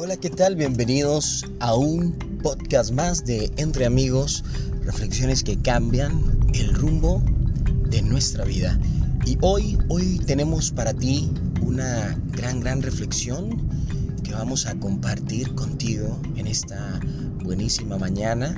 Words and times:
Hola, 0.00 0.16
¿qué 0.16 0.30
tal? 0.30 0.54
Bienvenidos 0.54 1.44
a 1.58 1.74
un 1.74 2.12
podcast 2.40 2.92
más 2.92 3.24
de 3.24 3.50
Entre 3.56 3.84
Amigos, 3.84 4.44
reflexiones 4.84 5.42
que 5.42 5.60
cambian 5.60 6.22
el 6.54 6.72
rumbo 6.72 7.20
de 7.90 8.02
nuestra 8.02 8.44
vida. 8.44 8.78
Y 9.26 9.36
hoy, 9.40 9.76
hoy 9.88 10.20
tenemos 10.24 10.70
para 10.70 10.94
ti 10.94 11.32
una 11.62 12.16
gran, 12.28 12.60
gran 12.60 12.80
reflexión 12.80 13.68
que 14.22 14.34
vamos 14.34 14.66
a 14.66 14.78
compartir 14.78 15.52
contigo 15.56 16.16
en 16.36 16.46
esta 16.46 17.00
buenísima 17.42 17.98
mañana, 17.98 18.54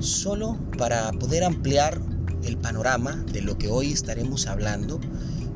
solo 0.00 0.58
para 0.76 1.12
poder 1.12 1.44
ampliar 1.44 2.02
el 2.42 2.56
panorama 2.56 3.24
de 3.32 3.42
lo 3.42 3.58
que 3.58 3.68
hoy 3.68 3.92
estaremos 3.92 4.48
hablando. 4.48 4.98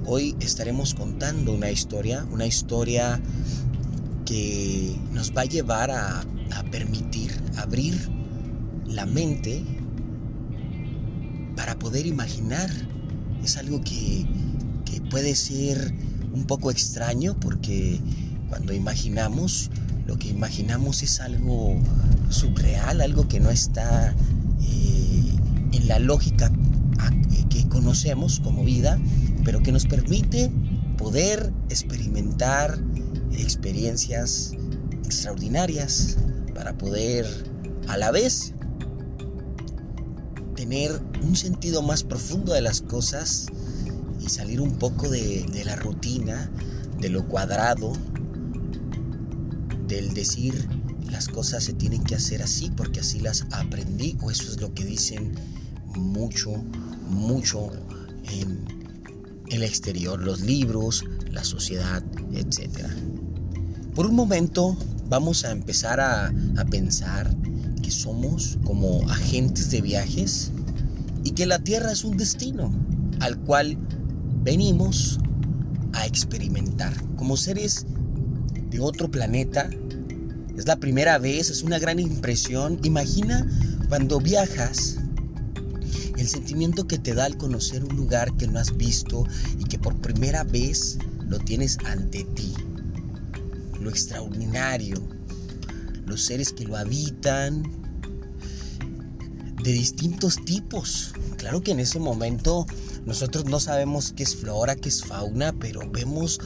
Hoy 0.07 0.37
estaremos 0.39 0.95
contando 0.95 1.53
una 1.53 1.73
historia, 1.73 2.25
una 2.31 2.47
historia 2.47 3.21
que 4.33 4.97
nos 5.13 5.37
va 5.37 5.43
a 5.43 5.45
llevar 5.45 5.91
a, 5.91 6.25
permitir 6.71 7.31
abrir 7.59 8.09
la 8.87 9.05
mente 9.05 9.63
para 11.55 11.79
poder 11.79 12.07
imaginar. 12.07 12.71
Es 13.45 13.59
algo 13.59 13.83
que, 13.83 14.27
que 14.87 15.03
puede 15.03 15.35
ser 15.35 15.93
un 16.33 16.47
poco 16.47 16.71
extraño 16.71 17.39
porque 17.39 18.01
cuando 18.49 18.73
imaginamos, 18.73 19.71
lo 20.07 20.19
que 20.19 20.29
imaginamos 20.29 21.03
es 21.03 21.21
algo 21.21 21.77
subreal, 22.31 23.03
algo 23.03 23.29
que 23.29 23.39
no 23.39 23.51
está 23.51 24.15
eh, 24.63 25.35
en 25.73 25.89
la 25.89 25.99
lógica 25.99 26.51
que 27.51 27.69
conocemos 27.69 28.41
como 28.41 28.65
vida, 28.65 28.99
pero 29.45 29.63
que 29.63 29.73
nos 29.73 29.85
permite 29.85 30.51
poder 30.97 31.53
experimentar 31.69 32.79
experiencias 33.35 34.53
extraordinarias 35.05 36.17
para 36.55 36.77
poder 36.77 37.27
a 37.89 37.97
la 37.97 38.11
vez 38.11 38.55
tener 40.55 41.01
un 41.23 41.37
sentido 41.37 41.83
más 41.83 42.05
profundo 42.05 42.53
de 42.53 42.61
las 42.61 42.81
cosas 42.81 43.47
y 44.21 44.29
salir 44.29 44.61
un 44.61 44.79
poco 44.79 45.09
de, 45.09 45.63
la 45.65 45.77
rutina, 45.77 46.51
de 47.01 47.09
lo 47.09 47.27
cuadrado, 47.27 47.93
del 49.89 50.15
decir 50.15 50.69
las 51.11 51.29
cosas 51.29 51.65
se 51.65 51.75
tienen 51.75 52.03
que 52.05 52.15
hacer 52.15 52.43
así 52.43 52.71
porque 52.71 53.01
así 53.01 53.21
las 53.21 53.45
aprendí 53.51 54.17
o 54.23 54.31
eso 54.31 54.45
es 54.45 54.61
lo 54.61 54.73
que 54.73 54.85
dicen 54.85 55.35
mucho, 55.95 56.53
mucho 57.09 57.71
en 58.25 58.65
el 59.51 59.63
exterior, 59.63 60.19
los 60.21 60.41
libros, 60.41 61.05
la 61.31 61.45
sociedad, 61.45 62.03
etc. 62.33 62.87
Por 63.95 64.07
un 64.07 64.15
momento 64.15 64.75
vamos 65.11 65.45
a 65.45 65.51
empezar 65.51 66.01
a, 66.01 66.33
pensar 66.71 67.31
que 67.83 67.91
somos 67.91 68.59
como 68.65 69.07
agentes 69.11 69.71
de 69.71 69.83
viajes 69.83 70.51
y 71.25 71.33
que 71.33 71.45
la 71.45 71.59
Tierra 71.59 71.93
es 71.93 72.03
un 72.03 72.17
destino 72.17 72.73
al 73.21 73.39
cual 73.41 73.77
venimos 74.43 75.21
a 75.93 76.07
experimentar. 76.07 76.95
Como 77.17 77.37
seres 77.37 77.85
de 78.71 78.81
otro 78.81 79.11
planeta, 79.11 79.69
es 80.57 80.67
la 80.67 80.77
primera 80.77 81.19
vez, 81.19 81.51
es 81.51 81.63
una 81.63 81.79
gran 81.79 81.99
impresión. 81.99 82.81
Imagina 82.85 83.47
cuando 83.91 84.21
viajas, 84.21 84.97
el 86.17 86.29
sentimiento 86.29 86.87
que 86.87 86.97
te 86.97 87.13
da 87.13 87.27
al 87.27 87.37
conocer 87.37 87.85
un 87.85 87.95
lugar 87.95 88.35
que 88.39 88.47
no 88.47 88.59
has 88.59 88.75
visto 88.75 89.27
y 89.59 89.65
que 89.65 89.79
por 89.79 90.01
primera 90.01 90.45
vez 90.45 90.97
lo 91.29 91.39
tienes 91.39 91.77
ante 91.85 92.25
ti 92.25 92.55
lo 93.83 93.91
extraordinario, 93.91 94.97
los 96.07 96.25
seres 96.25 96.53
que 96.53 96.65
lo 96.65 96.77
habitan, 96.77 97.63
de 99.63 99.73
distintos 99.73 100.45
tipos. 100.45 101.13
Claro 101.37 101.63
que 101.63 101.73
en 101.73 101.81
ese 101.81 101.99
momento 101.99 102.67
nosotros 103.07 103.47
no 103.47 103.61
sabemos 103.61 104.13
qué 104.13 104.23
es 104.23 104.37
flora, 104.37 104.77
qué 104.77 104.89
es 104.89 105.05
fauna, 105.05 105.53
pero 105.53 105.89
vemos 105.91 106.41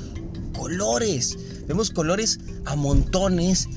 colores, 0.55 1.37
vemos 1.67 1.91
colores 1.91 2.41
a 2.65 2.77
montones 2.77 3.69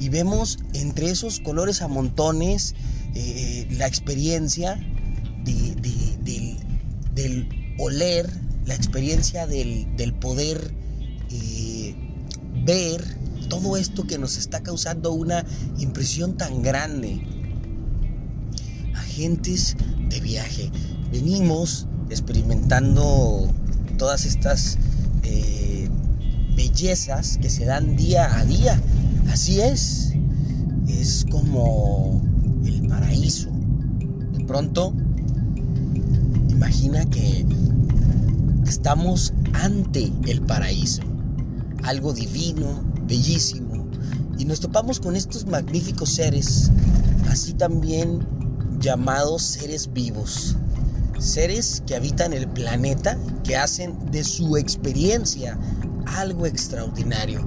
y 0.00 0.08
vemos 0.08 0.58
entre 0.72 1.10
esos 1.10 1.40
colores 1.40 1.82
a 1.82 1.88
montones 1.88 2.74
eh, 3.14 3.68
la 3.72 3.86
experiencia 3.86 4.80
del, 7.14 7.48
oler, 7.78 8.28
la 8.66 8.74
experiencia 8.74 9.46
del, 9.46 10.14
poder 10.20 10.74
eh, 11.30 11.94
ver 12.64 13.02
todo 13.48 13.76
esto 13.76 14.06
que 14.06 14.18
nos 14.18 14.36
está 14.36 14.62
causando 14.62 15.12
una 15.12 15.44
impresión 15.78 16.36
tan 16.36 16.62
grande. 16.62 17.22
Agentes 18.94 19.76
de 20.08 20.20
viaje. 20.20 20.70
Venimos 21.12 21.86
experimentando 22.10 23.52
todas 23.98 24.24
estas 24.24 24.78
eh, 25.22 25.88
bellezas 26.56 27.38
que 27.38 27.50
se 27.50 27.64
dan 27.64 27.96
día 27.96 28.38
a 28.38 28.44
día. 28.44 28.80
Así 29.30 29.60
es. 29.60 30.12
Es 30.88 31.26
como 31.30 32.22
el 32.64 32.88
paraíso. 32.88 33.50
De 34.32 34.44
pronto, 34.44 34.94
imagina 36.48 37.04
que 37.06 37.46
estamos 38.66 39.32
ante 39.52 40.12
el 40.26 40.42
paraíso 40.42 41.13
algo 41.84 42.12
divino, 42.12 42.82
bellísimo, 43.06 43.86
y 44.38 44.44
nos 44.44 44.60
topamos 44.60 45.00
con 45.00 45.16
estos 45.16 45.46
magníficos 45.46 46.10
seres, 46.10 46.70
así 47.28 47.52
también 47.52 48.26
llamados 48.80 49.42
seres 49.42 49.92
vivos, 49.92 50.56
seres 51.18 51.82
que 51.86 51.94
habitan 51.94 52.32
el 52.32 52.48
planeta, 52.48 53.18
que 53.44 53.56
hacen 53.56 54.10
de 54.10 54.24
su 54.24 54.56
experiencia 54.56 55.58
algo 56.06 56.46
extraordinario, 56.46 57.42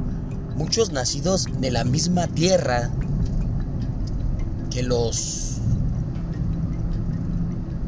muchos 0.55 0.91
nacidos 0.91 1.45
de 1.59 1.71
la 1.71 1.83
misma 1.83 2.27
tierra 2.27 2.91
que 4.69 4.83
los 4.83 5.57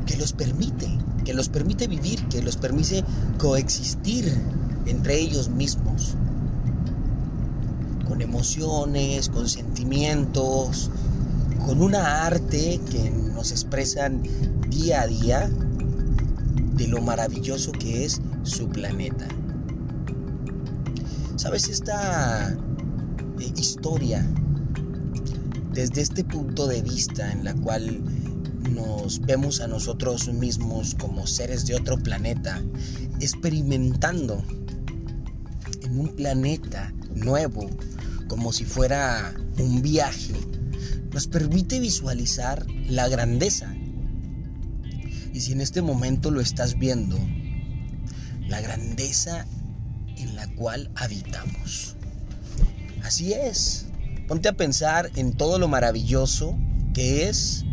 que 0.05 0.17
los 0.17 0.33
permite, 0.33 0.89
que 1.23 1.33
los 1.35 1.49
permite 1.49 1.87
vivir, 1.87 2.27
que 2.29 2.41
los 2.41 2.57
permite 2.57 3.03
coexistir 3.37 4.35
entre 4.87 5.19
ellos 5.19 5.49
mismos 5.49 6.16
emociones, 8.22 9.30
con 9.30 9.47
sentimientos, 9.50 10.90
con 11.66 11.81
una 11.81 12.25
arte 12.25 12.80
que 12.90 13.09
nos 13.09 13.52
expresan 13.52 14.24
día 14.69 15.02
a 15.02 15.07
día 15.07 15.50
de 16.74 16.88
lo 16.88 17.02
maravilloso 17.02 17.72
que 17.72 18.06
es 18.06 18.22
su 18.44 18.69
planeta. 18.69 19.28
¿Sabes 21.35 21.69
esta 21.69 22.52
eh, 23.40 23.53
historia 23.58 24.25
desde 25.74 26.02
este 26.02 26.24
punto 26.24 26.68
de 26.68 26.81
vista 26.81 27.31
en 27.31 27.44
la 27.44 27.53
cual 27.53 28.02
nos 28.74 29.22
vemos 29.22 29.62
a 29.62 29.68
nosotros 29.68 30.28
mismos 30.34 30.96
como 30.96 31.25
seres 31.28 31.66
de 31.66 31.75
otro 31.75 31.97
planeta, 31.97 32.62
experimentando 33.19 34.44
en 35.81 36.00
un 36.00 36.09
planeta 36.09 36.94
nuevo, 37.16 37.69
como 38.29 38.53
si 38.53 38.63
fuera 38.63 39.34
un 39.57 39.81
viaje, 39.81 40.34
nos 41.12 41.28
permite 41.28 41.81
visualizar 41.81 42.66
la 42.88 43.09
grandeza. 43.09 43.75
Y 45.34 45.41
si 45.41 45.51
en 45.51 45.59
este 45.59 45.81
momento 45.81 46.31
lo 46.31 46.40
estás 46.40 46.79
viendo, 46.79 47.17
la 48.47 48.62
grandeza 48.62 49.46
en 50.16 50.35
la 50.35 50.47
cual 50.55 50.91
habitamos. 50.96 51.97
Así 53.03 53.34
es. 53.34 53.87
Ponte 54.28 54.47
a 54.47 54.53
pensar 54.53 55.11
en 55.16 55.34
todo 55.34 55.59
lo 55.59 55.67
maravilloso 55.67 56.58
que 56.93 57.28
es 57.28 57.66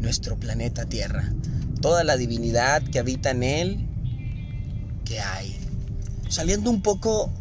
nuestro 0.00 0.38
planeta 0.38 0.86
Tierra. 0.86 1.32
Toda 1.80 2.04
la 2.04 2.16
divinidad 2.16 2.82
que 2.82 3.00
habita 3.00 3.30
en 3.32 3.42
él 3.42 3.88
que 5.04 5.20
hay. 5.20 5.56
Saliendo 6.28 6.70
un 6.70 6.82
poco 6.82 7.32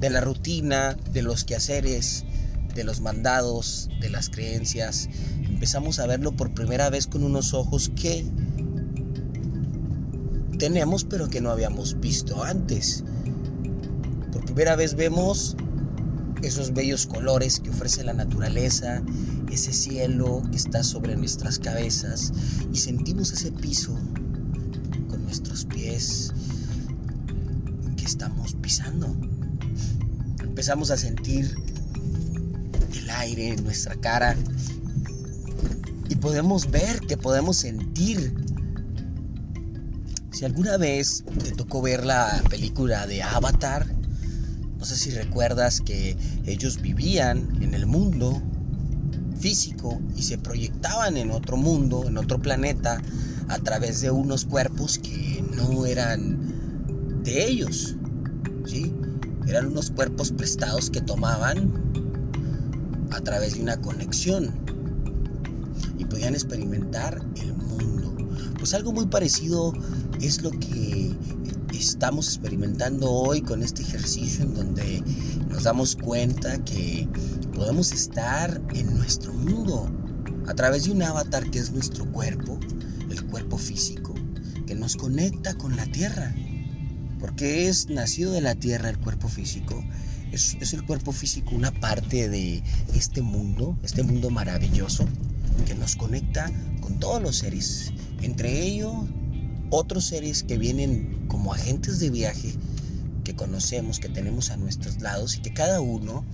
de 0.00 0.10
la 0.10 0.20
rutina, 0.20 0.96
de 1.12 1.22
los 1.22 1.44
quehaceres, 1.44 2.24
de 2.74 2.84
los 2.84 3.00
mandados, 3.00 3.88
de 4.00 4.10
las 4.10 4.28
creencias, 4.28 5.08
empezamos 5.44 5.98
a 5.98 6.06
verlo 6.06 6.32
por 6.32 6.52
primera 6.52 6.90
vez 6.90 7.06
con 7.06 7.22
unos 7.22 7.54
ojos 7.54 7.90
que 7.94 8.26
tenemos 10.58 11.04
pero 11.04 11.28
que 11.28 11.40
no 11.40 11.50
habíamos 11.50 12.00
visto 12.00 12.42
antes. 12.42 13.04
Por 14.32 14.44
primera 14.44 14.76
vez 14.76 14.94
vemos 14.94 15.56
esos 16.42 16.74
bellos 16.74 17.06
colores 17.06 17.60
que 17.60 17.70
ofrece 17.70 18.04
la 18.04 18.12
naturaleza, 18.12 19.02
ese 19.50 19.72
cielo 19.72 20.42
que 20.50 20.56
está 20.56 20.82
sobre 20.82 21.16
nuestras 21.16 21.58
cabezas 21.58 22.32
y 22.72 22.76
sentimos 22.76 23.32
ese 23.32 23.52
piso 23.52 23.94
con 25.08 25.22
nuestros 25.24 25.64
pies 25.64 26.32
que 27.96 28.04
estamos 28.04 28.54
pisando 28.54 29.16
empezamos 30.54 30.92
a 30.92 30.96
sentir 30.96 31.52
el 32.96 33.10
aire 33.10 33.48
en 33.48 33.64
nuestra 33.64 33.96
cara 33.96 34.36
y 36.08 36.14
podemos 36.14 36.70
ver, 36.70 37.00
que 37.00 37.16
podemos 37.16 37.56
sentir. 37.56 38.32
Si 40.30 40.44
alguna 40.44 40.76
vez 40.76 41.24
te 41.42 41.50
tocó 41.50 41.82
ver 41.82 42.06
la 42.06 42.40
película 42.48 43.08
de 43.08 43.20
Avatar, 43.24 43.92
no 44.78 44.84
sé 44.84 44.94
si 44.94 45.10
recuerdas 45.10 45.80
que 45.80 46.16
ellos 46.46 46.80
vivían 46.80 47.60
en 47.60 47.74
el 47.74 47.86
mundo 47.86 48.40
físico 49.36 50.00
y 50.14 50.22
se 50.22 50.38
proyectaban 50.38 51.16
en 51.16 51.32
otro 51.32 51.56
mundo, 51.56 52.06
en 52.06 52.16
otro 52.16 52.40
planeta, 52.40 53.02
a 53.48 53.58
través 53.58 54.02
de 54.02 54.12
unos 54.12 54.44
cuerpos 54.44 55.00
que 55.00 55.44
no 55.56 55.84
eran 55.84 57.24
de 57.24 57.44
ellos. 57.44 57.96
Eran 59.54 59.68
unos 59.68 59.92
cuerpos 59.92 60.32
prestados 60.32 60.90
que 60.90 61.00
tomaban 61.00 61.72
a 63.12 63.20
través 63.20 63.54
de 63.54 63.62
una 63.62 63.80
conexión 63.80 64.52
y 65.96 66.04
podían 66.06 66.34
experimentar 66.34 67.24
el 67.36 67.54
mundo. 67.54 68.16
Pues 68.58 68.74
algo 68.74 68.92
muy 68.92 69.06
parecido 69.06 69.72
es 70.20 70.42
lo 70.42 70.50
que 70.50 71.14
estamos 71.72 72.26
experimentando 72.26 73.08
hoy 73.08 73.42
con 73.42 73.62
este 73.62 73.82
ejercicio 73.82 74.44
en 74.44 74.54
donde 74.54 75.04
nos 75.48 75.62
damos 75.62 75.94
cuenta 75.94 76.58
que 76.64 77.08
podemos 77.54 77.92
estar 77.92 78.60
en 78.74 78.92
nuestro 78.96 79.32
mundo 79.32 79.88
a 80.48 80.54
través 80.54 80.86
de 80.86 80.90
un 80.90 81.02
avatar 81.04 81.48
que 81.52 81.60
es 81.60 81.70
nuestro 81.70 82.10
cuerpo, 82.10 82.58
el 83.08 83.24
cuerpo 83.26 83.56
físico, 83.56 84.14
que 84.66 84.74
nos 84.74 84.96
conecta 84.96 85.54
con 85.54 85.76
la 85.76 85.86
tierra. 85.86 86.34
Porque 87.24 87.68
es 87.68 87.88
nacido 87.88 88.32
de 88.32 88.42
la 88.42 88.54
tierra 88.54 88.90
el 88.90 88.98
cuerpo 88.98 89.28
físico. 89.28 89.82
Es, 90.30 90.58
es 90.60 90.74
el 90.74 90.84
cuerpo 90.84 91.10
físico 91.10 91.54
una 91.54 91.72
parte 91.72 92.28
de 92.28 92.62
este 92.94 93.22
mundo, 93.22 93.78
este 93.82 94.02
mundo 94.02 94.28
maravilloso, 94.28 95.06
que 95.66 95.74
nos 95.74 95.96
conecta 95.96 96.52
con 96.82 97.00
todos 97.00 97.22
los 97.22 97.36
seres. 97.36 97.94
Entre 98.20 98.60
ellos, 98.60 98.92
otros 99.70 100.04
seres 100.04 100.42
que 100.42 100.58
vienen 100.58 101.24
como 101.26 101.54
agentes 101.54 101.98
de 101.98 102.10
viaje, 102.10 102.52
que 103.24 103.34
conocemos, 103.34 104.00
que 104.00 104.10
tenemos 104.10 104.50
a 104.50 104.58
nuestros 104.58 105.00
lados 105.00 105.36
y 105.36 105.40
que 105.40 105.54
cada 105.54 105.80
uno 105.80 106.26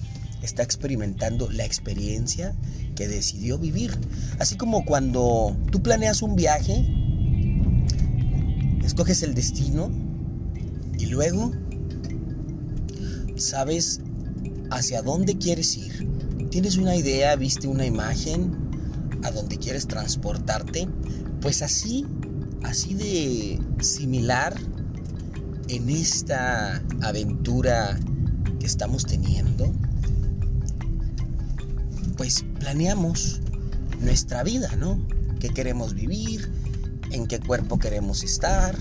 está 0.42 0.64
experimentando 0.64 1.48
la 1.52 1.64
experiencia 1.64 2.56
que 2.96 3.06
decidió 3.06 3.58
vivir. 3.58 3.96
Así 4.40 4.56
como 4.56 4.84
cuando 4.84 5.56
tú 5.70 5.84
planeas 5.84 6.20
un 6.20 6.34
viaje, 6.34 6.84
escoges 8.84 9.22
el 9.22 9.36
destino 9.36 10.09
luego 11.10 11.52
sabes 13.36 14.00
hacia 14.70 15.02
dónde 15.02 15.36
quieres 15.36 15.76
ir. 15.76 16.08
Tienes 16.50 16.76
una 16.76 16.96
idea, 16.96 17.36
viste 17.36 17.68
una 17.68 17.86
imagen 17.86 18.56
a 19.22 19.30
dónde 19.30 19.58
quieres 19.58 19.86
transportarte. 19.86 20.88
Pues 21.40 21.62
así, 21.62 22.06
así 22.62 22.94
de 22.94 23.58
similar 23.82 24.54
en 25.68 25.88
esta 25.90 26.82
aventura 27.02 27.98
que 28.58 28.66
estamos 28.66 29.04
teniendo 29.04 29.72
pues 32.20 32.44
planeamos 32.58 33.40
nuestra 34.02 34.42
vida, 34.42 34.76
¿no? 34.76 35.00
¿Qué 35.38 35.48
queremos 35.48 35.94
vivir? 35.94 36.52
¿En 37.12 37.26
qué 37.26 37.40
cuerpo 37.40 37.78
queremos 37.78 38.22
estar? 38.22 38.76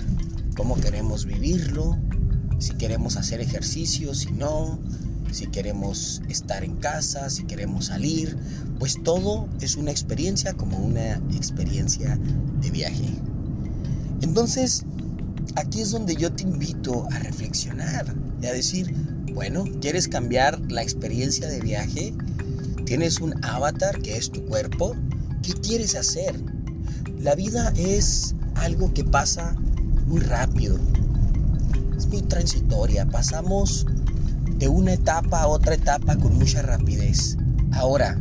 ¿Cómo 0.58 0.76
queremos 0.76 1.26
vivirlo? 1.26 1.98
Si 2.60 2.74
queremos 2.74 3.18
hacer 3.18 3.42
ejercicio, 3.42 4.14
si 4.14 4.32
no, 4.32 4.80
si 5.32 5.48
queremos 5.48 6.22
estar 6.30 6.64
en 6.64 6.76
casa, 6.76 7.30
si 7.30 7.44
queremos 7.44 7.86
salir, 7.86 8.38
pues 8.80 9.02
todo 9.04 9.48
es 9.62 9.76
una 9.76 9.92
experiencia 9.92 10.54
como 10.54 10.78
una 10.78 11.16
experiencia 11.36 12.20
de 12.62 12.72
viaje. 12.72 13.14
Entonces, 14.22 14.86
aquí 15.56 15.82
es 15.82 15.92
donde 15.92 16.16
yo 16.16 16.32
te 16.32 16.44
invito 16.44 17.08
a 17.12 17.20
reflexionar 17.20 18.14
y 18.42 18.48
a 18.48 18.54
decir, 18.54 18.94
bueno, 19.34 19.66
¿quieres 19.82 20.08
cambiar 20.08 20.60
la 20.72 20.82
experiencia 20.82 21.48
de 21.48 21.62
viaje? 21.62 22.14
Tienes 22.86 23.22
un 23.22 23.34
avatar 23.46 24.02
que 24.02 24.18
es 24.18 24.32
tu 24.32 24.44
cuerpo. 24.46 24.96
¿Qué 25.44 25.54
quieres 25.54 25.96
hacer? 25.96 26.36
La 27.20 27.36
vida 27.36 27.72
es 27.78 28.36
algo 28.56 28.94
que 28.94 29.04
pasa 29.04 29.56
muy 30.08 30.22
rápido. 30.22 30.80
Es 32.00 32.08
muy 32.08 32.22
transitoria. 32.22 33.06
Pasamos 33.06 33.86
de 34.56 34.70
una 34.70 34.94
etapa 34.94 35.42
a 35.42 35.48
otra 35.48 35.74
etapa 35.74 36.16
con 36.16 36.38
mucha 36.38 36.62
rapidez. 36.62 37.36
Ahora 37.74 38.18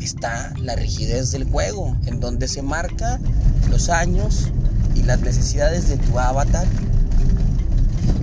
está 0.00 0.54
la 0.60 0.76
rigidez 0.76 1.32
del 1.32 1.42
juego, 1.42 1.96
en 2.06 2.20
donde 2.20 2.46
se 2.46 2.62
marca 2.62 3.18
los 3.68 3.88
años 3.88 4.52
y 4.94 5.02
las 5.02 5.18
necesidades 5.20 5.88
de 5.88 5.96
tu 5.96 6.16
avatar. 6.16 6.68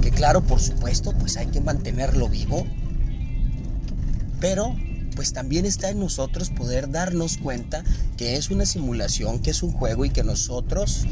Que 0.02 0.12
claro, 0.12 0.40
por 0.40 0.62
supuesto, 0.62 1.12
pues 1.12 1.36
hay 1.36 1.48
que 1.48 1.60
mantenerlo 1.60 2.30
vivo. 2.30 2.66
Pero 4.40 4.78
pues 5.14 5.34
también 5.34 5.66
está 5.66 5.90
en 5.90 6.00
nosotros 6.00 6.52
poder 6.52 6.90
darnos 6.90 7.38
cuenta 7.38 7.84
que 8.16 8.38
es 8.38 8.50
una 8.50 8.66
simulación, 8.66 9.40
que 9.40 9.52
es 9.52 9.62
un 9.62 9.74
juego 9.74 10.06
y 10.06 10.10
que 10.10 10.24
nosotros 10.24 11.06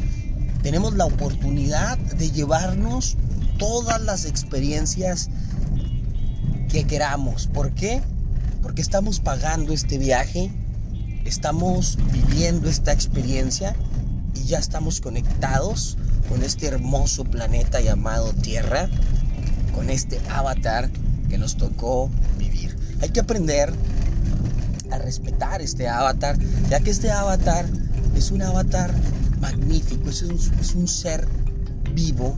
tenemos 0.63 0.95
la 0.95 1.03
oportunidad 1.03 1.97
de 1.97 2.31
llevarnos 2.31 3.17
todas 3.57 4.01
las 4.01 4.25
experiencias 4.25 5.29
que 6.69 6.85
queramos. 6.85 7.47
¿Por 7.47 7.71
qué? 7.71 8.01
Porque 8.61 8.81
estamos 8.81 9.19
pagando 9.19 9.73
este 9.73 9.97
viaje, 9.97 10.51
estamos 11.25 11.97
viviendo 12.11 12.69
esta 12.69 12.91
experiencia 12.91 13.75
y 14.35 14.45
ya 14.45 14.59
estamos 14.59 15.01
conectados 15.01 15.97
con 16.29 16.43
este 16.43 16.67
hermoso 16.67 17.23
planeta 17.23 17.79
llamado 17.81 18.33
Tierra, 18.33 18.89
con 19.73 19.89
este 19.89 20.19
avatar 20.29 20.89
que 21.29 21.37
nos 21.37 21.57
tocó 21.57 22.09
vivir. 22.37 22.77
Hay 23.01 23.09
que 23.09 23.19
aprender 23.19 23.73
a 24.91 24.97
respetar 24.97 25.61
este 25.61 25.87
avatar, 25.87 26.37
ya 26.69 26.79
que 26.79 26.91
este 26.91 27.11
avatar 27.11 27.65
es 28.15 28.31
un 28.31 28.41
avatar 28.41 28.93
magnífico, 29.39 30.09
es 30.09 30.21
un, 30.23 30.37
es 30.59 30.75
un 30.75 30.87
ser 30.87 31.27
vivo 31.93 32.37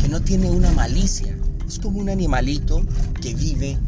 que 0.00 0.08
no 0.08 0.20
tiene 0.20 0.50
una 0.50 0.70
malicia, 0.72 1.36
es 1.66 1.78
como 1.78 2.00
un 2.00 2.08
animalito 2.08 2.84
que 3.20 3.34
vive 3.34 3.78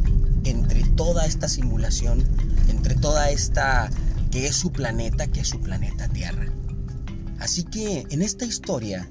entre 0.44 0.84
toda 0.96 1.26
esta 1.26 1.48
simulación, 1.48 2.22
entre 2.68 2.94
toda 2.94 3.30
esta 3.30 3.90
que 4.30 4.46
es 4.46 4.56
su 4.56 4.72
planeta, 4.72 5.26
que 5.26 5.40
es 5.40 5.48
su 5.48 5.60
planeta 5.60 6.08
Tierra. 6.08 6.52
Así 7.38 7.64
que 7.64 8.06
en 8.10 8.22
esta 8.22 8.44
historia, 8.44 9.08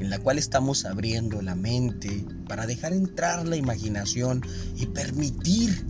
en 0.00 0.10
la 0.10 0.18
cual 0.18 0.38
estamos 0.38 0.84
abriendo 0.84 1.40
la 1.42 1.54
mente 1.54 2.24
para 2.48 2.66
dejar 2.66 2.92
entrar 2.92 3.46
la 3.46 3.56
imaginación 3.56 4.42
y 4.76 4.86
permitir 4.86 5.86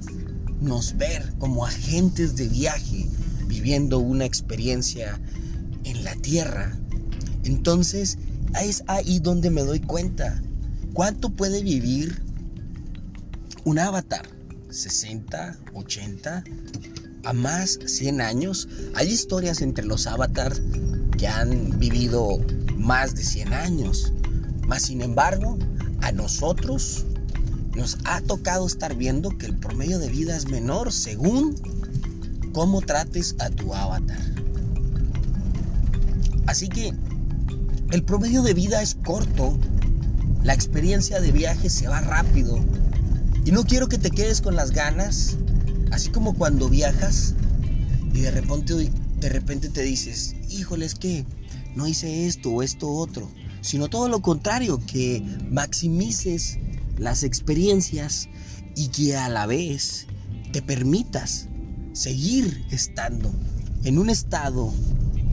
nos 0.61 0.97
ver 0.97 1.35
como 1.39 1.65
agentes 1.65 2.37
de 2.37 2.49
viaje 2.49 3.09
viviendo 3.47 3.99
una 3.99 4.25
experiencia 4.25 5.21
en 5.85 6.05
la 6.05 6.15
tierra. 6.17 6.79
Entonces 7.45 8.19
es 8.63 8.85
ahí 8.87 9.19
donde 9.19 9.51
me 9.51 9.63
doy 9.63 9.81
cuenta 9.81 10.41
cuánto 10.93 11.31
puede 11.31 11.63
vivir 11.63 12.23
un 13.65 13.79
avatar. 13.79 14.27
60, 14.71 15.57
80, 15.75 16.45
a 17.25 17.33
más 17.33 17.79
100 17.85 18.21
años. 18.21 18.69
Hay 18.95 19.09
historias 19.09 19.63
entre 19.63 19.85
los 19.85 20.07
avatars 20.07 20.61
que 21.17 21.27
han 21.27 21.79
vivido 21.79 22.39
más 22.77 23.15
de 23.15 23.23
100 23.25 23.53
años. 23.53 24.13
Más 24.67 24.83
sin 24.83 25.01
embargo, 25.01 25.59
a 26.03 26.13
nosotros 26.13 27.05
nos 27.75 27.99
ha 28.05 28.21
tocado 28.23 28.67
estar 28.67 28.95
viendo 28.97 29.31
que 29.37 29.47
el 29.47 29.57
promedio 29.57 29.99
de 29.99 30.09
vida 30.09 30.37
es 30.37 30.49
menor 30.49 30.93
según 30.93 31.55
cómo 32.53 32.81
trates 32.81 33.35
a 33.39 33.51
tu 33.51 33.75
avatar. 33.75 34.21
Así 36.47 36.69
que 36.69 36.95
el 37.91 38.03
promedio 38.03 38.43
de 38.43 38.55
vida 38.55 38.83
es 38.83 38.95
corto, 38.95 39.59
la 40.43 40.55
experiencia 40.55 41.21
de 41.21 41.33
viaje 41.33 41.71
se 41.71 41.89
va 41.89 42.01
rápido. 42.01 42.59
Y 43.45 43.53
no 43.53 43.65
quiero 43.65 43.89
que 43.89 43.99
te 43.99 44.11
quedes 44.11 44.41
con 44.41 44.57
las 44.57 44.73
ganas, 44.73 45.37
así 45.93 46.11
como 46.11 46.35
cuando 46.35 46.69
viajas 46.69 47.35
y 48.17 48.23
de 48.23 48.31
repente, 49.29 49.69
te 49.69 49.83
dices, 49.83 50.37
híjole, 50.49 50.87
es 50.87 50.95
que 50.95 51.27
no 51.75 51.87
hice 51.87 52.27
esto 52.27 52.51
o 52.51 52.63
esto 52.63 52.91
otro, 52.91 53.31
sino 53.61 53.89
todo 53.89 54.09
lo 54.09 54.23
contrario, 54.23 54.81
que 54.87 55.23
maximices 55.51 56.59
las 56.97 57.25
experiencias 57.25 58.31
y 58.75 58.89
que 58.89 59.17
a 59.17 59.29
la 59.29 59.45
vez 59.45 60.07
te 60.51 60.63
permitas 60.63 61.49
seguir 61.93 62.65
estando 62.71 63.31
en 63.85 63.99
un 63.99 64.09
estado 64.09 64.73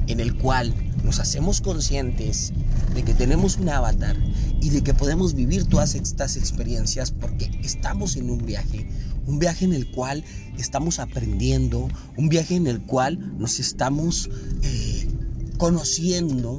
en 0.07 0.19
el 0.19 0.35
cual 0.35 0.73
nos 1.03 1.19
hacemos 1.19 1.61
conscientes 1.61 2.53
de 2.93 3.03
que 3.03 3.13
tenemos 3.13 3.57
un 3.57 3.69
avatar 3.69 4.17
y 4.61 4.69
de 4.69 4.81
que 4.81 4.93
podemos 4.93 5.33
vivir 5.33 5.65
todas 5.65 5.95
estas 5.95 6.37
experiencias 6.37 7.11
porque 7.11 7.51
estamos 7.63 8.15
en 8.15 8.29
un 8.29 8.45
viaje, 8.45 8.87
un 9.27 9.39
viaje 9.39 9.65
en 9.65 9.73
el 9.73 9.91
cual 9.91 10.23
estamos 10.57 10.99
aprendiendo, 10.99 11.89
un 12.17 12.29
viaje 12.29 12.55
en 12.55 12.67
el 12.67 12.81
cual 12.81 13.37
nos 13.37 13.59
estamos 13.59 14.29
eh, 14.61 15.07
conociendo 15.57 16.57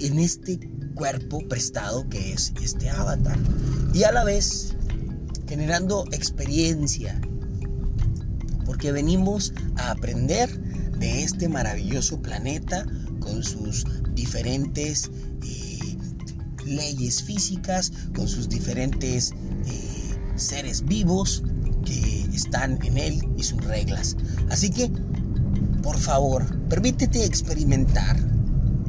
en 0.00 0.18
este 0.18 0.58
cuerpo 0.94 1.40
prestado 1.48 2.08
que 2.08 2.32
es 2.32 2.52
este 2.62 2.90
avatar. 2.90 3.38
Y 3.94 4.04
a 4.04 4.12
la 4.12 4.24
vez 4.24 4.74
generando 5.48 6.06
experiencia 6.12 7.20
porque 8.64 8.92
venimos 8.92 9.52
a 9.76 9.90
aprender 9.90 10.48
de 11.02 11.24
este 11.24 11.48
maravilloso 11.48 12.22
planeta 12.22 12.86
con 13.18 13.42
sus 13.42 13.84
diferentes 14.14 15.10
eh, 15.42 15.96
leyes 16.64 17.24
físicas, 17.24 17.92
con 18.14 18.28
sus 18.28 18.48
diferentes 18.48 19.32
eh, 19.66 20.14
seres 20.36 20.84
vivos 20.84 21.42
que 21.84 22.28
están 22.32 22.78
en 22.84 22.98
él 22.98 23.20
y 23.36 23.42
sus 23.42 23.64
reglas. 23.64 24.16
Así 24.48 24.70
que, 24.70 24.92
por 25.82 25.98
favor, 25.98 26.46
permítete 26.68 27.24
experimentar, 27.24 28.16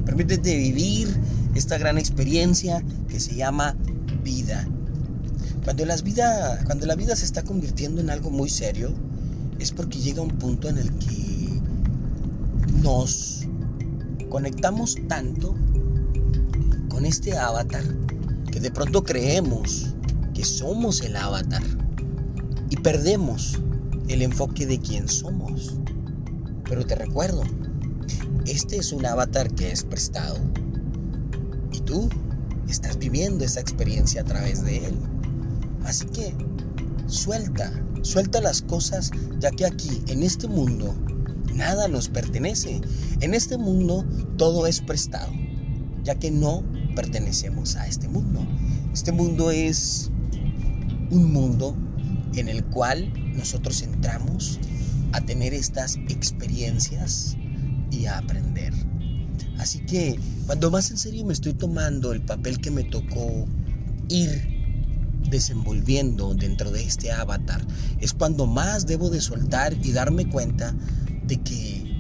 permítete 0.06 0.56
vivir 0.56 1.20
esta 1.56 1.80
gran 1.80 1.98
experiencia 1.98 2.84
que 3.08 3.20
se 3.20 3.34
llama 3.34 3.76
vida. 4.24 4.68
Cuando, 5.64 5.84
las 5.88 6.04
vida, 6.04 6.62
cuando 6.66 6.86
la 6.86 6.94
vida 6.94 7.16
se 7.16 7.26
está 7.26 7.42
convirtiendo 7.42 8.02
en 8.02 8.12
algo 8.12 8.30
muy 8.30 8.52
serio, 8.52 8.94
es 9.58 9.72
porque 9.72 9.98
llega 9.98 10.22
un 10.22 10.38
punto 10.38 10.70
en 10.70 10.78
el 10.78 10.92
que 11.00 11.33
nos 12.82 13.48
conectamos 14.30 14.98
tanto 15.08 15.56
con 16.90 17.06
este 17.06 17.38
avatar 17.38 17.84
que 18.52 18.60
de 18.60 18.72
pronto 18.72 19.04
creemos 19.04 19.94
que 20.34 20.44
somos 20.44 21.02
el 21.02 21.16
avatar 21.16 21.64
y 22.70 22.78
perdemos 22.78 23.60
el 24.08 24.22
enfoque 24.22 24.66
de 24.66 24.80
quién 24.80 25.08
somos. 25.08 25.78
Pero 26.68 26.86
te 26.86 26.96
recuerdo, 26.96 27.44
este 28.46 28.78
es 28.78 28.92
un 28.92 29.06
avatar 29.06 29.54
que 29.54 29.72
es 29.72 29.84
prestado 29.84 30.38
y 31.72 31.80
tú 31.82 32.10
estás 32.68 32.98
viviendo 32.98 33.46
esa 33.46 33.60
experiencia 33.60 34.22
a 34.22 34.26
través 34.26 34.64
de 34.64 34.86
él. 34.86 34.96
Así 35.86 36.06
que 36.08 36.36
suelta, 37.08 37.72
suelta 38.02 38.42
las 38.42 38.62
cosas, 38.62 39.12
ya 39.40 39.52
que 39.52 39.66
aquí, 39.66 40.02
en 40.08 40.24
este 40.24 40.48
mundo, 40.48 40.96
nada 41.56 41.88
nos 41.88 42.10
pertenece. 42.10 42.82
En 43.22 43.34
este 43.34 43.58
mundo 43.58 44.06
todo 44.38 44.68
es 44.68 44.82
prestado, 44.82 45.32
ya 46.04 46.16
que 46.16 46.32
no 46.32 46.64
pertenecemos 46.96 47.76
a 47.76 47.88
este 47.88 48.08
mundo. 48.08 48.46
Este 48.94 49.12
mundo 49.12 49.52
es 49.52 50.12
un 51.10 51.32
mundo 51.32 51.76
en 52.36 52.50
el 52.50 52.64
cual 52.66 53.12
nosotros 53.36 53.82
entramos 53.82 54.60
a 55.12 55.22
tener 55.22 55.54
estas 55.54 55.98
experiencias 56.10 57.38
y 57.92 58.06
a 58.06 58.18
aprender. 58.18 58.74
Así 59.58 59.80
que 59.86 60.20
cuando 60.46 60.72
más 60.72 60.92
en 60.92 60.98
serio 60.98 61.26
me 61.26 61.34
estoy 61.34 61.54
tomando 61.54 62.12
el 62.12 62.22
papel 62.22 62.60
que 62.60 62.72
me 62.72 62.84
tocó 62.84 63.48
ir 64.10 64.54
desenvolviendo 65.30 66.34
dentro 66.34 66.72
de 66.72 66.84
este 66.84 67.12
avatar, 67.12 67.66
es 68.00 68.14
cuando 68.14 68.46
más 68.46 68.86
debo 68.86 69.10
de 69.10 69.22
soltar 69.22 69.76
y 69.84 69.92
darme 69.92 70.28
cuenta 70.28 70.76
que 71.38 71.94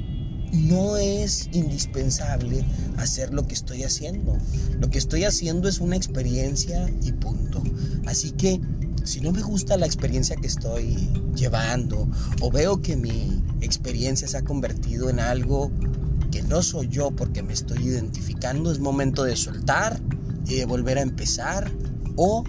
no 0.53 0.97
es 0.97 1.49
indispensable 1.51 2.63
hacer 2.97 3.33
lo 3.33 3.47
que 3.47 3.55
estoy 3.55 3.83
haciendo. 3.83 4.37
Lo 4.79 4.89
que 4.89 4.99
estoy 4.99 5.23
haciendo 5.23 5.67
es 5.67 5.79
una 5.79 5.95
experiencia 5.95 6.89
y 7.01 7.11
punto. 7.13 7.63
Así 8.05 8.31
que 8.31 8.61
si 9.03 9.19
no 9.19 9.31
me 9.31 9.41
gusta 9.41 9.77
la 9.77 9.85
experiencia 9.85 10.35
que 10.35 10.47
estoy 10.47 11.09
llevando 11.35 12.07
o 12.39 12.51
veo 12.51 12.81
que 12.81 12.95
mi 12.95 13.43
experiencia 13.61 14.27
se 14.27 14.37
ha 14.37 14.43
convertido 14.43 15.09
en 15.09 15.19
algo 15.19 15.71
que 16.31 16.43
no 16.43 16.61
soy 16.61 16.87
yo 16.87 17.11
porque 17.11 17.43
me 17.43 17.53
estoy 17.53 17.87
identificando, 17.87 18.71
es 18.71 18.79
momento 18.79 19.23
de 19.23 19.35
soltar 19.35 19.99
y 20.47 20.55
de 20.55 20.65
volver 20.65 20.97
a 20.97 21.01
empezar 21.01 21.71
o 22.15 22.43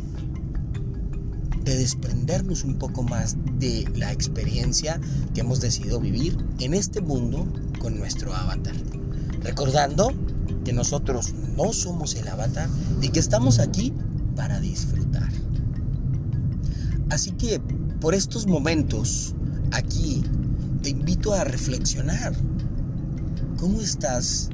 de 1.65 1.77
desprendernos 1.77 2.63
un 2.65 2.79
poco 2.79 3.03
más 3.03 3.37
de 3.59 3.91
la 3.95 4.13
experiencia 4.13 5.01
que 5.33 5.41
hemos 5.41 5.61
decidido 5.61 5.99
vivir 5.99 6.37
en 6.61 6.75
este 6.75 7.01
mundo 7.01 7.47
con 7.81 7.99
nuestro 7.99 8.35
avatar. 8.35 8.75
Recordando 9.43 10.13
que 10.65 10.73
nosotros 10.73 11.35
no 11.57 11.73
somos 11.73 12.15
el 12.15 12.29
avatar 12.29 12.69
y 13.01 13.09
que 13.09 13.21
estamos 13.21 13.59
aquí 13.59 13.93
para 14.37 14.61
disfrutar. 14.61 15.31
Así 17.11 17.33
que 17.33 17.61
por 18.01 18.15
estos 18.15 18.47
momentos 18.47 19.35
aquí 19.73 20.23
te 20.83 20.91
invito 20.91 21.33
a 21.33 21.45
reflexionar. 21.45 22.35
¿Cómo 23.59 23.81
estás 23.81 24.51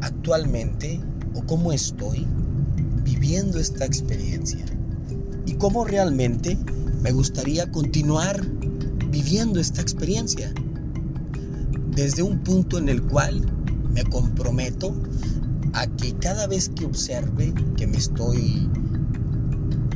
actualmente 0.00 1.00
o 1.34 1.42
cómo 1.44 1.72
estoy 1.72 2.26
viviendo 3.04 3.58
esta 3.58 3.84
experiencia? 3.84 4.64
Y 5.50 5.54
cómo 5.54 5.84
realmente 5.84 6.56
me 7.02 7.10
gustaría 7.10 7.68
continuar 7.72 8.40
viviendo 9.10 9.58
esta 9.58 9.82
experiencia. 9.82 10.54
Desde 11.90 12.22
un 12.22 12.38
punto 12.38 12.78
en 12.78 12.88
el 12.88 13.02
cual 13.02 13.44
me 13.92 14.04
comprometo 14.04 14.94
a 15.72 15.88
que 15.88 16.14
cada 16.14 16.46
vez 16.46 16.68
que 16.68 16.84
observe 16.84 17.52
que 17.76 17.88
me 17.88 17.96
estoy 17.96 18.70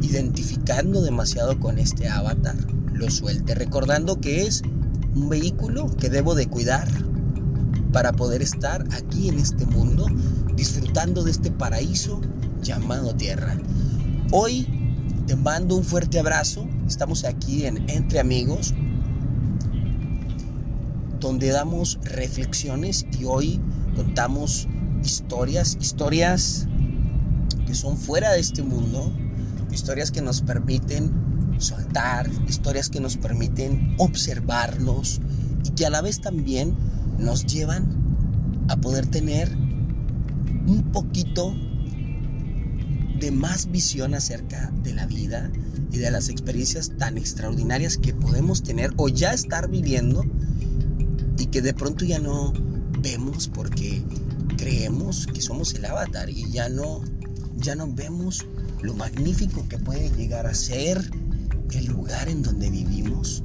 identificando 0.02 1.02
demasiado 1.02 1.60
con 1.60 1.78
este 1.78 2.08
avatar, 2.08 2.56
lo 2.92 3.08
suelte, 3.08 3.54
recordando 3.54 4.20
que 4.20 4.42
es 4.46 4.62
un 5.14 5.28
vehículo 5.28 5.86
que 5.96 6.10
debo 6.10 6.34
de 6.34 6.48
cuidar 6.48 6.88
para 7.92 8.12
poder 8.12 8.42
estar 8.42 8.84
aquí 8.90 9.28
en 9.28 9.38
este 9.38 9.66
mundo, 9.66 10.06
disfrutando 10.56 11.22
de 11.22 11.30
este 11.30 11.52
paraíso 11.52 12.20
llamado 12.60 13.14
tierra. 13.14 13.56
Hoy 14.32 14.73
te 15.26 15.36
mando 15.36 15.76
un 15.76 15.84
fuerte 15.84 16.18
abrazo. 16.18 16.66
Estamos 16.86 17.24
aquí 17.24 17.64
en 17.64 17.88
Entre 17.88 18.20
Amigos, 18.20 18.74
donde 21.18 21.48
damos 21.48 21.98
reflexiones 22.02 23.06
y 23.18 23.24
hoy 23.24 23.60
contamos 23.96 24.68
historias, 25.02 25.78
historias 25.80 26.66
que 27.66 27.74
son 27.74 27.96
fuera 27.96 28.32
de 28.32 28.40
este 28.40 28.62
mundo, 28.62 29.12
historias 29.72 30.10
que 30.10 30.20
nos 30.20 30.42
permiten 30.42 31.10
soltar, 31.58 32.28
historias 32.46 32.90
que 32.90 33.00
nos 33.00 33.16
permiten 33.16 33.94
observarnos 33.98 35.20
y 35.64 35.70
que 35.70 35.86
a 35.86 35.90
la 35.90 36.02
vez 36.02 36.20
también 36.20 36.76
nos 37.18 37.46
llevan 37.46 38.66
a 38.68 38.76
poder 38.76 39.06
tener 39.06 39.56
un 40.66 40.90
poquito 40.92 41.54
de 43.24 43.30
más 43.30 43.70
visión 43.70 44.12
acerca 44.12 44.70
de 44.82 44.92
la 44.92 45.06
vida 45.06 45.50
y 45.90 45.96
de 45.96 46.10
las 46.10 46.28
experiencias 46.28 46.92
tan 46.98 47.16
extraordinarias 47.16 47.96
que 47.96 48.12
podemos 48.12 48.62
tener 48.62 48.92
o 48.98 49.08
ya 49.08 49.32
estar 49.32 49.70
viviendo 49.70 50.26
y 51.38 51.46
que 51.46 51.62
de 51.62 51.72
pronto 51.72 52.04
ya 52.04 52.18
no 52.18 52.52
vemos 53.00 53.48
porque 53.48 54.04
creemos 54.58 55.26
que 55.26 55.40
somos 55.40 55.72
el 55.72 55.86
avatar 55.86 56.28
y 56.28 56.50
ya 56.50 56.68
no 56.68 57.00
ya 57.56 57.74
no 57.74 57.90
vemos 57.90 58.44
lo 58.82 58.92
magnífico 58.92 59.66
que 59.70 59.78
puede 59.78 60.10
llegar 60.10 60.46
a 60.46 60.52
ser 60.52 61.10
el 61.72 61.86
lugar 61.86 62.28
en 62.28 62.42
donde 62.42 62.68
vivimos, 62.68 63.42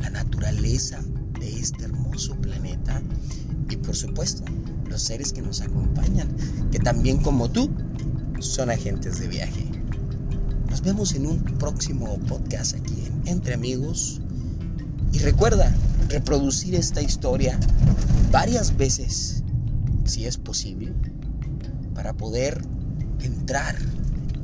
la 0.00 0.10
naturaleza 0.10 1.02
de 1.40 1.58
este 1.58 1.86
hermoso 1.86 2.36
planeta 2.36 3.02
y 3.68 3.76
por 3.78 3.96
supuesto 3.96 4.44
los 4.88 5.02
seres 5.02 5.32
que 5.32 5.42
nos 5.42 5.60
acompañan, 5.60 6.28
que 6.70 6.78
también 6.78 7.18
como 7.18 7.50
tú 7.50 7.68
son 8.40 8.70
agentes 8.70 9.20
de 9.20 9.28
viaje. 9.28 9.66
Nos 10.70 10.82
vemos 10.82 11.14
en 11.14 11.26
un 11.26 11.42
próximo 11.58 12.18
podcast 12.28 12.76
aquí 12.76 13.04
en 13.06 13.28
Entre 13.28 13.54
Amigos. 13.54 14.20
Y 15.12 15.18
recuerda 15.18 15.74
reproducir 16.08 16.74
esta 16.74 17.02
historia 17.02 17.58
varias 18.30 18.76
veces, 18.76 19.42
si 20.04 20.26
es 20.26 20.36
posible, 20.36 20.92
para 21.94 22.12
poder 22.12 22.62
entrar 23.20 23.76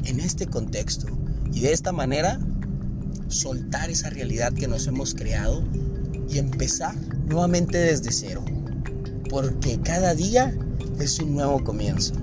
en 0.05 0.21
este 0.21 0.47
contexto 0.47 1.07
y 1.53 1.61
de 1.61 1.73
esta 1.73 1.93
manera 1.93 2.41
soltar 3.29 3.91
esa 3.91 4.11
realidad 4.11 4.53
que 4.53 4.69
nos 4.69 4.87
hemos 4.87 5.15
creado 5.15 5.63
y 6.29 6.39
empezar 6.39 6.95
nuevamente 7.27 7.79
desde 7.79 8.11
cero. 8.11 8.45
Porque 9.31 9.79
cada 9.81 10.15
día 10.15 10.57
es 10.99 11.19
un 11.21 11.35
nuevo 11.35 11.63
comienzo. 11.63 12.15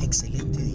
Excelente 0.00 0.69